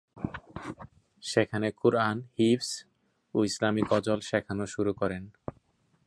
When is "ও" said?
3.33-3.37